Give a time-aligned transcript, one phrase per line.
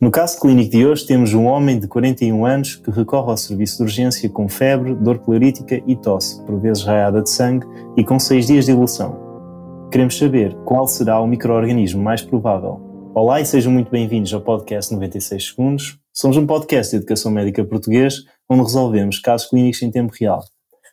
[0.00, 3.78] No caso clínico de hoje, temos um homem de 41 anos que recorre ao serviço
[3.78, 8.16] de urgência com febre, dor pleurítica e tosse, por vezes raiada de sangue e com
[8.16, 9.88] 6 dias de evolução.
[9.90, 12.80] Queremos saber qual será o microorganismo mais provável.
[13.12, 15.98] Olá e sejam muito bem-vindos ao podcast 96 Segundos.
[16.12, 20.44] Somos um podcast de educação médica português onde resolvemos casos clínicos em tempo real.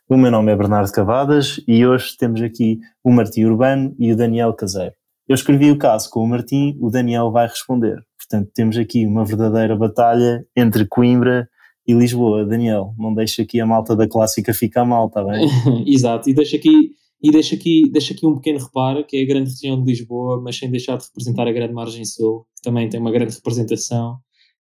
[0.10, 4.16] O meu nome é Bernardo Cavadas e hoje temos aqui o Martim Urbano e o
[4.16, 4.96] Daniel Caseiro.
[5.28, 8.04] Eu escrevi o caso com o Martim, o Daniel vai responder.
[8.30, 11.48] Portanto, temos aqui uma verdadeira batalha entre Coimbra
[11.88, 12.46] e Lisboa.
[12.46, 15.48] Daniel, não deixa aqui a malta da clássica ficar mal, está bem?
[15.86, 16.92] Exato, e deixa aqui,
[17.22, 20.42] e deixa aqui, deixa aqui um pequeno reparo, que é a grande região de Lisboa,
[20.42, 24.18] mas sem deixar de representar a grande margem sul, que também tem uma grande representação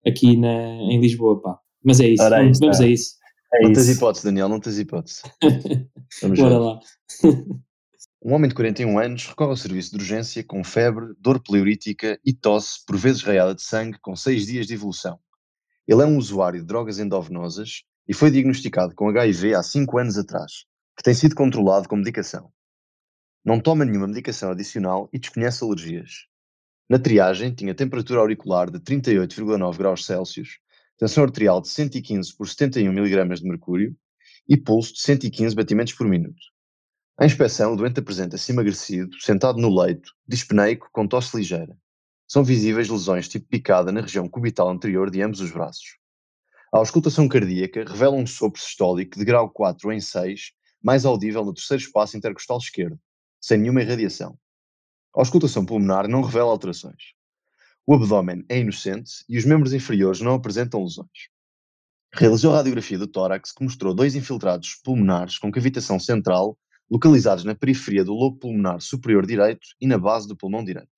[0.07, 1.59] aqui na, em Lisboa, pá.
[1.85, 3.15] Mas é isso, Ora, vamos, vamos a isso.
[3.53, 3.81] É não isso.
[3.81, 5.23] tens hipótese, Daniel, não tens hipótese.
[6.23, 6.81] Vamos Bora lá.
[8.23, 12.35] Um homem de 41 anos recorre ao serviço de urgência com febre, dor pleurítica e
[12.35, 15.19] tosse, por vezes raiada de sangue, com 6 dias de evolução.
[15.89, 20.19] Ele é um usuário de drogas endovenosas e foi diagnosticado com HIV há 5 anos
[20.19, 22.53] atrás, que tem sido controlado com medicação.
[23.43, 26.27] Não toma nenhuma medicação adicional e desconhece alergias.
[26.91, 30.59] Na triagem, tinha temperatura auricular de 38,9 graus Celsius,
[30.99, 33.97] tensão arterial de 115 por 71 mg de mercúrio
[34.47, 36.50] e pulso de 115 batimentos por minuto.
[37.21, 41.77] A inspeção, o doente apresenta-se emagrecido, sentado no leito, dispneico, com tosse ligeira.
[42.27, 45.99] São visíveis lesões tipo picada na região cubital anterior de ambos os braços.
[46.73, 51.53] A auscultação cardíaca revela um sopro sistólico de grau 4 em 6, mais audível no
[51.53, 52.99] terceiro espaço intercostal esquerdo,
[53.39, 54.39] sem nenhuma irradiação.
[55.15, 57.13] A auscultação pulmonar não revela alterações.
[57.87, 61.29] O abdômen é inocente e os membros inferiores não apresentam lesões.
[62.15, 66.57] Realizou a radiografia do tórax que mostrou dois infiltrados pulmonares com cavitação central
[66.91, 70.89] localizados na periferia do lobo pulmonar superior direito e na base do pulmão direito.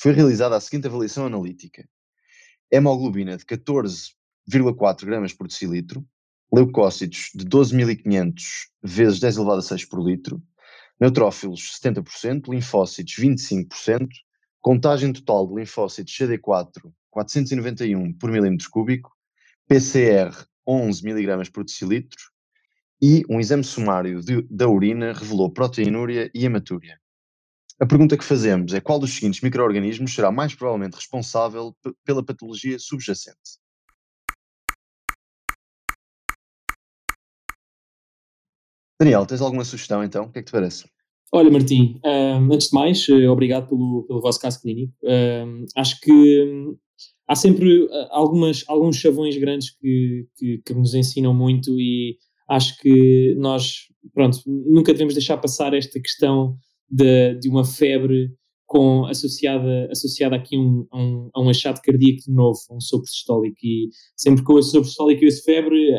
[0.00, 1.88] Foi realizada a seguinte avaliação analítica:
[2.70, 6.06] hemoglobina de 14,4 gramas por decilitro,
[6.52, 8.34] leucócitos de 12.500
[8.82, 10.42] vezes 10 elevado a 6 por litro,
[11.00, 14.08] neutrófilos 70%, linfócitos 25%,
[14.60, 19.16] contagem total de linfócitos CD4 491 por milímetro cúbico,
[19.66, 20.36] PCR
[20.66, 22.35] 11 mg por decilitro,
[23.00, 26.98] e um exame sumário de, da urina revelou proteinúria e hematúria.
[27.78, 32.78] A pergunta que fazemos é qual dos seguintes micro-organismos será mais provavelmente responsável pela patologia
[32.78, 33.58] subjacente?
[38.98, 40.24] Daniel, tens alguma sugestão então?
[40.24, 40.88] O que é que te parece?
[41.32, 44.94] Olha, Martim, um, antes de mais, uh, obrigado pelo, pelo vosso caso clínico.
[45.02, 46.10] Um, acho que
[46.44, 46.78] um,
[47.28, 52.16] há sempre uh, algumas, alguns chavões grandes que, que, que, nos ensinam muito e
[52.48, 56.56] acho que nós, pronto, nunca devemos deixar passar esta questão
[56.90, 58.30] de, de uma febre
[58.66, 63.06] com, associada, associada aqui um, a, um, a um achado cardíaco de novo, um sopro
[63.06, 65.92] sistólico, e sempre que ouço sopro sistólico e ouço febre,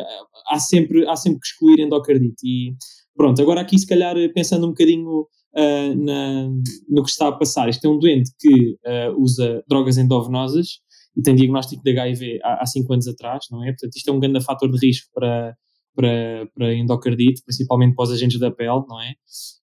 [0.50, 2.76] há sempre, há sempre que excluir endocardite, e
[3.16, 6.50] pronto, agora aqui se calhar pensando um bocadinho uh, na,
[6.90, 10.80] no que está a passar, este é um doente que uh, usa drogas endovenosas,
[11.16, 13.72] e tem diagnóstico de HIV há 5 anos atrás, não é?
[13.72, 15.56] Portanto, isto é um grande fator de risco para,
[15.98, 19.14] para, para endocardite, principalmente para os agentes da pele, não é?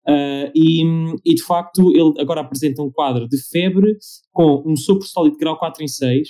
[0.09, 0.83] Uh, e,
[1.25, 3.97] e, de facto ele agora apresenta um quadro de febre
[4.33, 6.29] com um sopro sólido de grau 4 em 6,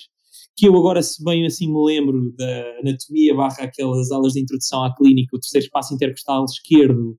[0.55, 4.85] que eu agora, se bem assim me lembro da anatomia barra aquelas aulas de introdução
[4.85, 7.17] à clínica, o terceiro espaço intercostal esquerdo,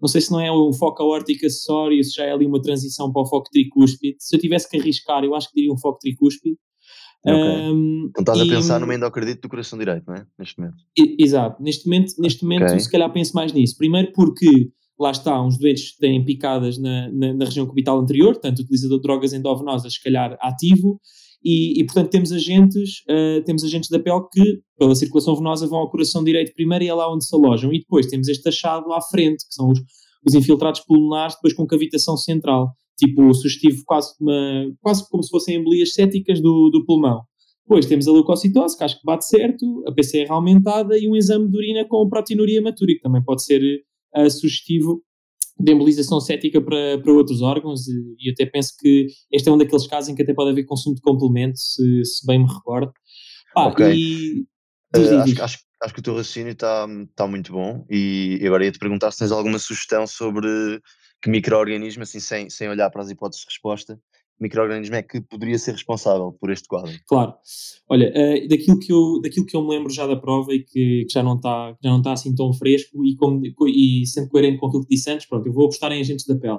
[0.00, 3.10] não sei se não é um foco aórtico acessório, se já é ali uma transição
[3.10, 4.16] para o foco tricúspide.
[4.20, 6.56] Se eu tivesse que arriscar, eu acho que diria um foco tricúspide.
[7.26, 7.72] Okay.
[7.72, 10.26] Um, então estás e, a pensar numa endocardite do coração direito, não é?
[10.38, 10.76] Neste momento.
[11.18, 11.62] Exato.
[11.62, 12.80] Neste momento, neste momento okay.
[12.80, 13.76] se calhar penso mais nisso.
[13.76, 18.60] Primeiro porque, lá está, uns doentes têm picadas na, na, na região cubital anterior, portanto,
[18.60, 21.00] utilizador de drogas endovenosas, se calhar ativo,
[21.44, 25.80] e, e portanto temos agentes, uh, temos agentes da pele que, pela circulação venosa, vão
[25.80, 27.72] ao coração direito primeiro e é lá onde se alojam.
[27.72, 29.80] E depois temos este achado à frente, que são os,
[30.26, 35.56] os infiltrados pulmonares, depois com cavitação central tipo sugestivo quase, uma, quase como se fossem
[35.56, 37.22] embolias céticas do, do pulmão.
[37.62, 41.50] Depois temos a leucocitose, que acho que bate certo, a PCR aumentada e um exame
[41.50, 43.60] de urina com proteinuria matura, que também pode ser
[44.16, 45.02] uh, sugestivo
[45.58, 49.58] de embolização cética para, para outros órgãos e, e até penso que este é um
[49.58, 52.92] daqueles casos em que até pode haver consumo de complemento, se, se bem me recordo.
[53.52, 53.92] Pá, ok.
[53.92, 54.46] E...
[54.94, 58.78] Uh, acho, acho, acho, que o teu raciocínio está tá muito bom e agora ia-te
[58.78, 60.48] perguntar se tens alguma sugestão sobre
[61.22, 64.00] que microorganismo, assim, sem, sem olhar para as hipóteses de resposta,
[64.40, 66.92] microorganismo é que poderia ser responsável por este quadro?
[67.06, 67.34] Claro.
[67.88, 71.06] Olha, uh, daquilo, que eu, daquilo que eu me lembro já da prova e que,
[71.06, 74.58] que já não está já não está assim tão fresco e, como, e sendo coerente
[74.58, 76.58] com aquilo que disse antes, pronto, eu vou apostar em agentes da pele.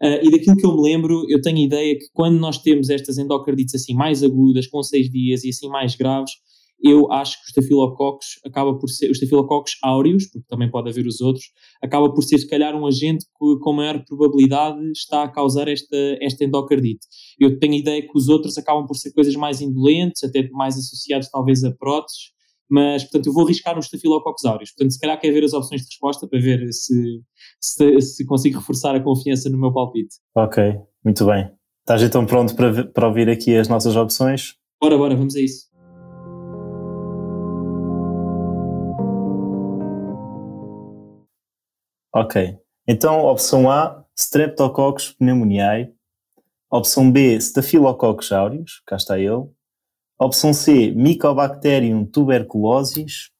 [0.00, 2.88] Uh, e daquilo que eu me lembro, eu tenho a ideia que quando nós temos
[2.88, 6.32] estas endocardites assim mais agudas, com seis dias e assim mais graves,
[6.80, 11.06] eu acho que os estafilococcus acaba por ser, os estafilococcus áureos, porque também pode haver
[11.06, 11.46] os outros,
[11.82, 15.96] acaba por ser se calhar um agente que com maior probabilidade está a causar esta,
[16.20, 17.06] esta endocardite.
[17.38, 20.76] Eu tenho a ideia que os outros acabam por ser coisas mais indolentes, até mais
[20.76, 22.32] associados talvez a próteses,
[22.70, 24.70] mas portanto eu vou arriscar os estafilococcus áureos.
[24.70, 27.22] Portanto, se calhar quer ver as opções de resposta para ver se,
[27.60, 30.16] se, se consigo reforçar a confiança no meu palpite.
[30.36, 30.62] Ok,
[31.04, 31.50] muito bem.
[31.80, 34.54] Estás então pronto para, para ouvir aqui as nossas opções?
[34.80, 35.67] Bora, bora, vamos a isso.
[42.20, 42.58] Ok.
[42.84, 45.94] Então, opção A, Streptococcus pneumoniae.
[46.68, 49.48] Opção B, Staphylococcus aureus, cá está ele.
[50.18, 53.30] Opção C, Mycobacterium tuberculosis.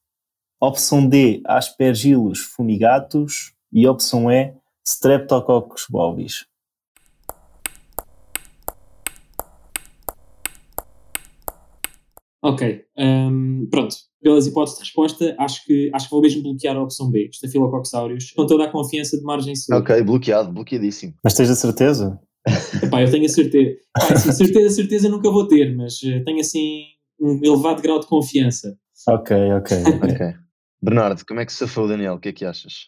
[0.61, 3.53] Opção D, Aspergillus fumigatus.
[3.69, 6.45] E opção E, Streptococcus bovis.
[12.41, 16.83] Ok, um, pronto pelas hipóteses de resposta, acho que, acho que vou mesmo bloquear a
[16.83, 19.81] opção B, Staphylococcus aureus, com toda a confiança de margem segura.
[19.81, 21.13] Ok, bloqueado, bloqueadíssimo.
[21.23, 22.19] Mas tens a certeza?
[22.83, 23.77] Epá, eu tenho a certeza.
[23.95, 26.83] Assim, certeza, certeza nunca vou ter, mas eh, tenho assim
[27.19, 28.77] um elevado grau de confiança.
[29.07, 29.77] Ok, ok.
[30.03, 30.33] ok.
[30.81, 32.15] Bernardo, como é que se safou o Daniel?
[32.15, 32.87] O que é que achas?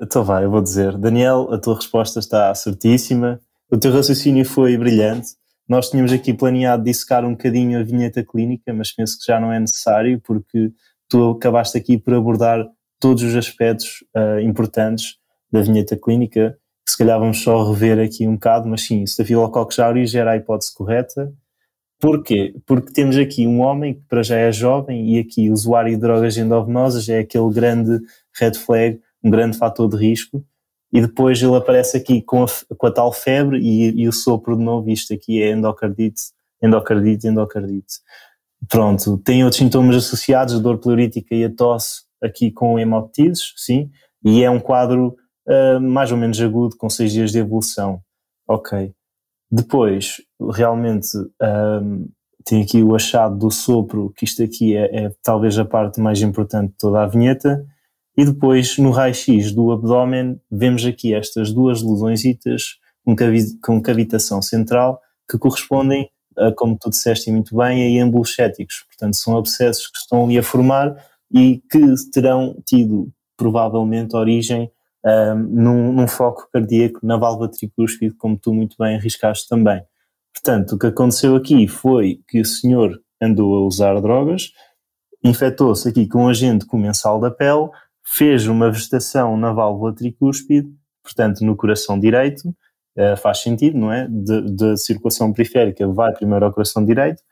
[0.00, 0.96] Então vai, eu vou dizer.
[0.98, 3.40] Daniel, a tua resposta está certíssima.
[3.70, 5.28] O teu raciocínio foi brilhante.
[5.68, 9.52] Nós tínhamos aqui planeado dissecar um bocadinho a vinheta clínica, mas penso que já não
[9.52, 10.72] é necessário, porque
[11.08, 12.64] tu acabaste aqui por abordar
[13.00, 15.16] todos os aspectos uh, importantes
[15.50, 16.56] da vinheta clínica.
[16.88, 20.72] Se calhar vamos só rever aqui um bocado, mas sim, Staphylococcus aureus era a hipótese
[20.72, 21.32] correta.
[21.98, 22.54] Porquê?
[22.64, 26.36] Porque temos aqui um homem que para já é jovem e aqui usuário de drogas
[26.36, 27.98] endovenosas é aquele grande
[28.38, 30.44] red flag, um grande fator de risco
[30.96, 32.46] e depois ele aparece aqui com a,
[32.78, 36.22] com a tal febre e, e, o sopro de novo, isto aqui é endocardite,
[36.62, 37.96] endocardite, endocardite.
[38.66, 43.90] Pronto, tem outros sintomas associados, a dor pleurítica e a tosse aqui com hemoptises, sim,
[44.24, 45.14] e é um quadro
[45.46, 48.00] uh, mais ou menos agudo, com seis dias de evolução.
[48.48, 48.90] Ok.
[49.52, 51.08] Depois, realmente,
[51.42, 52.08] um,
[52.42, 56.22] tem aqui o achado do sopro, que isto aqui é, é talvez a parte mais
[56.22, 57.66] importante de toda a vinheta,
[58.16, 62.78] e depois, no raio-x do abdômen, vemos aqui estas duas lesõesitas
[63.62, 68.84] com cavitação central que correspondem, a, como tu disseste muito bem, a êmbolos céticos.
[68.88, 70.96] Portanto, são abscessos que estão ali a formar
[71.32, 71.80] e que
[72.12, 74.70] terão tido, provavelmente, origem
[75.04, 79.82] um, num, num, foco cardíaco na válvula tricúspide, como tu muito bem arriscaste também.
[80.34, 84.52] Portanto, o que aconteceu aqui foi que o senhor andou a usar drogas,
[85.22, 87.68] infectou-se aqui com um agente comensal da pele,
[88.06, 90.68] fez uma vegetação na válvula tricúspide,
[91.02, 92.48] portanto no coração direito,
[92.96, 94.06] uh, faz sentido, não é?
[94.08, 97.22] Da circulação periférica vai primeiro ao coração direito,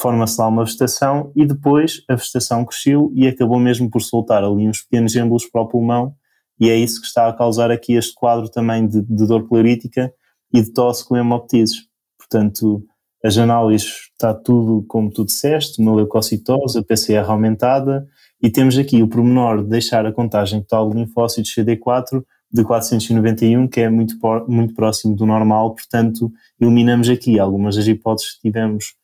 [0.00, 4.68] forma-se lá uma vegetação e depois a vegetação cresceu e acabou mesmo por soltar ali
[4.68, 6.14] uns pequenos êmbolos para o pulmão
[6.58, 10.12] e é isso que está a causar aqui este quadro também de, de dor pleurítica
[10.52, 11.86] e de tosse com hemoptises.
[12.18, 12.82] Portanto,
[13.22, 18.06] as análises está tudo como tu disseste, uma leucocitose, a PCR aumentada,
[18.42, 23.68] e temos aqui o pormenor de deixar a contagem total de linfócitos CD4 de 491,
[23.68, 24.16] que é muito,
[24.48, 28.94] muito próximo do normal, portanto, eliminamos aqui algumas das hipóteses que tivemos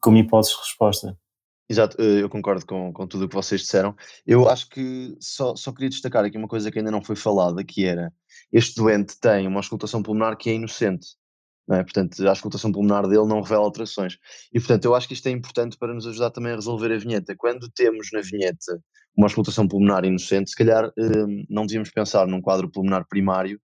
[0.00, 1.18] como hipóteses de resposta.
[1.68, 3.96] Exato, eh, eu concordo com, com tudo o que vocês disseram.
[4.26, 7.64] Eu acho que só, só queria destacar aqui uma coisa que ainda não foi falada,
[7.64, 8.12] que era
[8.52, 11.06] este doente tem uma auscultação pulmonar que é inocente.
[11.70, 11.82] É?
[11.82, 14.18] Portanto, a auscultação pulmonar dele não revela alterações.
[14.52, 16.98] E, portanto, eu acho que isto é importante para nos ajudar também a resolver a
[16.98, 17.34] vinheta.
[17.36, 18.78] Quando temos na vinheta
[19.16, 23.58] uma auscultação pulmonar inocente, se calhar um, não devíamos pensar num quadro pulmonar primário,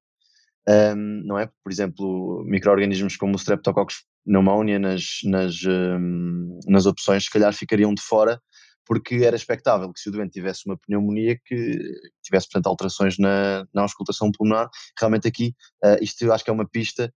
[0.67, 1.47] um, não é?
[1.63, 7.93] Por exemplo, micro-organismos como o Streptococcus pneumonia nas, nas, um, nas opções, se calhar ficariam
[7.93, 8.41] de fora,
[8.87, 11.79] porque era expectável que se o doente tivesse uma pneumonia, que
[12.23, 14.69] tivesse, portanto, alterações na, na auscultação pulmonar.
[14.99, 15.55] Realmente aqui,
[15.85, 17.11] uh, isto eu acho que é uma pista eh,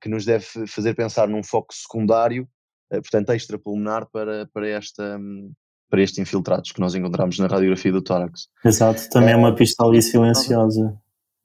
[0.00, 2.48] que nos deve fazer pensar num foco secundário,
[2.92, 5.52] uh, portanto extrapulmonar para, para, esta, um,
[5.90, 8.48] para estes infiltrados que nós encontramos na radiografia do tórax.
[8.64, 10.96] Exato, também é, é uma pista ali silenciosa.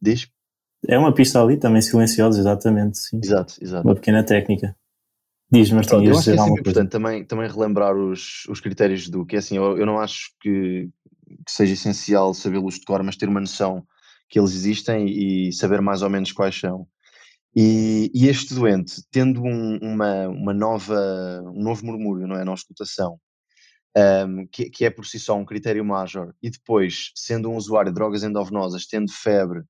[0.02, 0.28] Diz?
[0.88, 3.20] É uma pista ali também silenciosa, exatamente, sim.
[3.24, 3.88] Exato, exato.
[3.88, 4.76] Uma pequena técnica.
[5.52, 9.10] Diz, mas Pronto, eu acho que é sempre importante também, também relembrar os, os critérios
[9.10, 10.90] do que é assim, eu, eu não acho que,
[11.46, 13.84] que seja essencial sabê-los de cor, mas ter uma noção
[14.30, 16.88] que eles existem e saber mais ou menos quais são.
[17.56, 22.52] E, e este doente, tendo um, uma, uma nova, um novo murmúrio não é, na
[22.52, 23.20] auscultação,
[23.98, 27.92] um, que, que, é por si só um critério major, e depois, sendo um usuário
[27.92, 29.64] de drogas endovenosas, tendo febre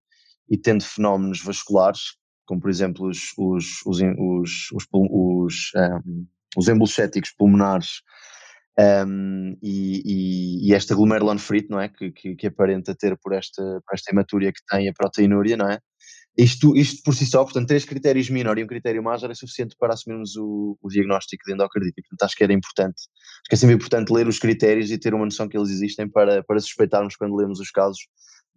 [0.49, 6.67] e tendo fenómenos vasculares, como por exemplo os, os, os, os, os, os, um, os
[6.67, 8.01] embolséticos pulmonares
[9.07, 11.89] um, e, e, e, esta glomerulonefrite, não é?
[11.89, 15.69] Que, que, que, aparenta ter por esta, por esta hematúria que tem a proteinúria, não
[15.69, 15.79] é?
[16.37, 19.75] Isto, isto por si só, portanto, três critérios menor e um critério major é suficiente
[19.77, 22.01] para assumirmos o, o diagnóstico de endocardite.
[22.01, 25.13] Portanto, acho que era importante, acho que é sempre importante ler os critérios e ter
[25.13, 27.99] uma noção que eles existem para, para suspeitarmos quando lemos os casos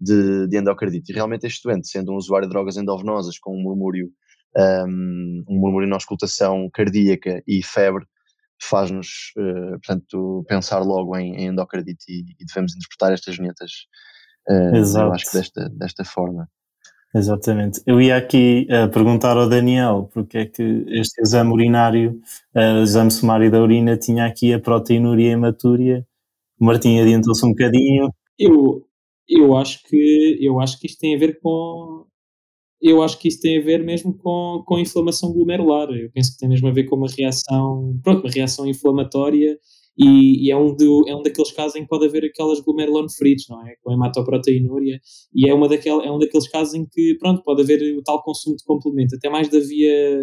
[0.01, 1.11] de, de endocardite.
[1.11, 4.09] E realmente este doente, sendo um usuário de drogas endovenosas com um murmúrio,
[4.57, 8.07] um, um murmúrio na auscultação cardíaca e febre,
[8.63, 13.71] faz-nos, uh, portanto, pensar logo em, em endocardite e, e, devemos interpretar estas vinhetas,
[14.49, 16.49] uh, eu acho que desta, desta forma.
[17.15, 17.81] Exatamente.
[17.87, 22.21] Eu ia aqui uh, perguntar ao Daniel porque é que este exame urinário,
[22.57, 26.05] uh, exame sumário da urina, tinha aqui a proteinúria hematúria.
[26.59, 28.11] O Martim adiantou-se um bocadinho.
[28.37, 28.85] Eu,
[29.29, 32.05] eu, acho que, eu acho que isto tem a ver com.
[32.83, 35.89] Eu acho que isso tem a ver mesmo com, com inflamação glomerular.
[35.91, 39.57] Eu penso que tem mesmo a ver com uma reação, pronto, uma reação inflamatória
[39.97, 43.47] e, e, é, um do, é um daqueles casos em que pode haver aquelas glomerulonefrites,
[43.49, 43.75] não é?
[43.83, 45.01] Com hematoproteinúria,
[45.35, 48.23] e é, uma daquel, é um daqueles casos em que, pronto, pode haver o tal
[48.23, 50.21] consumo de complemento, até mais da via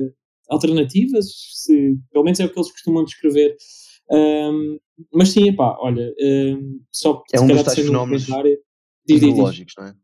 [0.49, 3.55] alternativas, se, pelo menos é o que eles costumam descrever.
[4.11, 4.77] Um,
[5.13, 8.27] mas sim, pá, olha, um, só é um dos tais fenómenos
[9.07, 9.95] imunológicos, não é?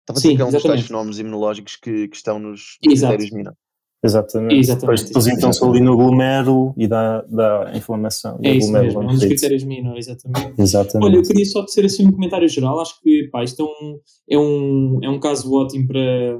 [0.00, 3.00] Estava a dizer que é um dos tais fenómenos imunológicos que, que estão nos, nos
[3.00, 3.56] critérios minor.
[4.02, 4.58] Exatamente.
[4.58, 4.80] Exatamente.
[4.80, 8.38] Depois depositam-se ali no glomérulo e dá, dá inflamação.
[8.42, 10.54] É isso mesmo, é um dos critérios menores, exatamente.
[10.60, 11.06] exatamente.
[11.06, 13.98] Olha, eu queria só dizer assim um comentário geral, acho que pá, isto é um,
[14.30, 16.38] é, um, é um caso ótimo para,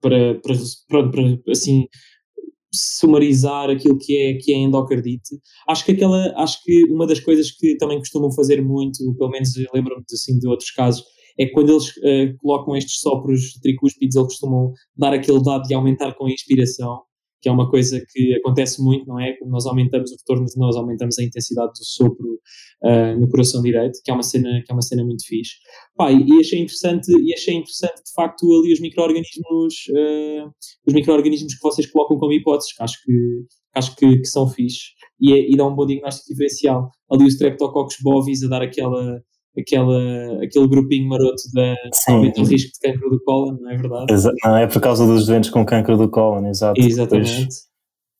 [0.00, 0.54] para, para,
[0.88, 1.86] para, para assim,
[2.72, 5.40] sumarizar aquilo que é, que é endocardite.
[5.68, 9.50] Acho que aquela, acho que uma das coisas que também costumam fazer muito, pelo menos
[9.72, 11.04] lembro-me assim, de outros casos,
[11.38, 16.14] é quando eles uh, colocam estes sopros tricúspides, eles costumam dar aquele dado de aumentar
[16.14, 17.02] com a inspiração,
[17.44, 19.34] que é uma coisa que acontece muito, não é?
[19.34, 22.38] Quando nós aumentamos o retorno de nós, aumentamos a intensidade do sopro
[22.82, 25.56] uh, no coração direito, que é uma cena, que é uma cena muito fixe.
[25.94, 30.50] Pá, e, e achei interessante, e achei interessante de facto ali os micro-organismos, uh,
[30.86, 34.92] os micro-organismos que vocês colocam como hipóteses, que acho que, acho que, que são fixe
[35.20, 36.88] e, é, e dá um bom diagnóstico diferencial.
[37.10, 39.20] Ali o Streptococcus bovis a dar aquela
[39.58, 41.74] aquela, aquele grupinho maroto da
[42.08, 44.12] aumento do risco de cancro do cólon, não é verdade?
[44.12, 46.80] Exa não, é por causa dos doentes com cancro do cólon, exato.
[46.80, 47.48] Exatamente.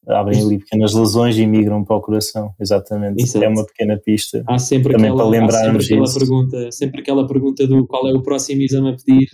[0.06, 3.22] abrem ali pequenas lesões e migram para o coração, exatamente.
[3.22, 3.44] Exato.
[3.44, 4.44] É uma pequena pista.
[4.46, 8.12] Há sempre Também aquela, para lembrarmos sempre aquela pergunta, sempre aquela pergunta do qual é
[8.12, 9.28] o próximo exame a pedir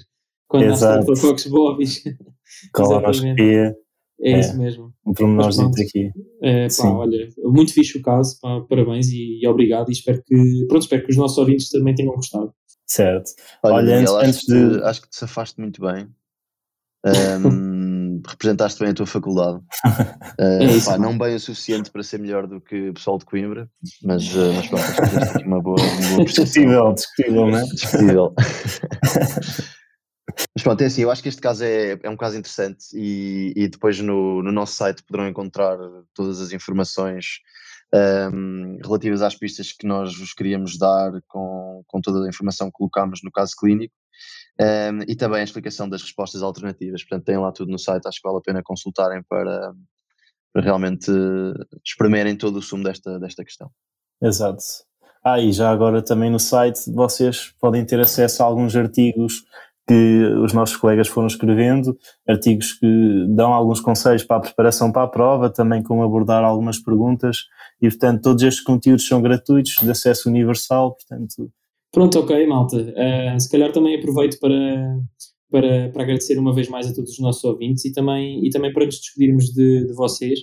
[0.49, 1.13] quando Exato.
[1.13, 2.03] há Fox Bobbies.
[2.75, 3.75] Colonoscopia.
[4.23, 4.93] É, é, isso mesmo.
[5.07, 6.11] Um pormenorzito aqui.
[6.43, 10.67] É, pá, olha, muito fixe o caso, pá, parabéns e, e, obrigado e espero que,
[10.69, 12.53] pronto, espero que os nossos ouvintes também tenham gostado.
[12.87, 13.31] Certo.
[13.63, 14.79] Olha, olha antes, acho, antes de...
[14.79, 16.09] Que, acho que te safaste muito bem.
[17.45, 19.59] Um, representaste bem a tua faculdade.
[19.59, 23.19] Uh, é isso, pá, não bem o suficiente para ser melhor do que o pessoal
[23.19, 23.71] de Coimbra,
[24.03, 27.63] mas, uh, mas pronto, acho que aqui uma boa, uma boa Discutível, discutível, não é?
[27.65, 28.35] Discutível.
[30.55, 33.53] Mas pronto, é assim, eu acho que este caso é, é um caso interessante e,
[33.57, 35.79] e depois no, no nosso site poderão encontrar
[36.15, 37.41] todas as informações
[38.33, 42.75] um, relativas às pistas que nós vos queríamos dar com, com toda a informação que
[42.75, 43.95] colocámos no caso clínico
[44.61, 47.03] um, e também a explicação das respostas alternativas.
[47.03, 49.73] Portanto, têm lá tudo no site, acho que vale a pena consultarem para,
[50.53, 51.11] para realmente
[51.85, 53.71] espremerem todo o sumo desta, desta questão.
[54.23, 54.63] Exato.
[55.25, 59.45] Ah, e já agora também no site vocês podem ter acesso a alguns artigos
[59.89, 61.97] que os nossos colegas foram escrevendo,
[62.29, 66.79] artigos que dão alguns conselhos para a preparação para a prova, também como abordar algumas
[66.79, 67.39] perguntas,
[67.83, 71.51] e portanto todos estes conteúdos são gratuitos, de acesso universal, portanto...
[71.93, 72.77] Pronto, ok, malta.
[72.77, 74.97] Uh, se calhar também aproveito para,
[75.51, 78.73] para, para agradecer uma vez mais a todos os nossos ouvintes e também, e também
[78.73, 80.39] para nos despedirmos de, de vocês.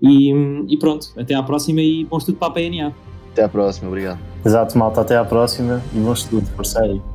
[0.00, 0.32] E,
[0.68, 2.94] e pronto, até à próxima e bom estudo para a PNA.
[3.32, 4.20] Até à próxima, obrigado.
[4.44, 7.11] Exato, malta, até à próxima e bom estudo, por sério.